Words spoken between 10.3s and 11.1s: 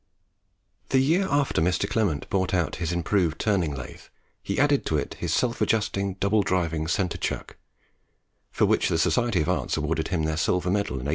silver medal in 1828.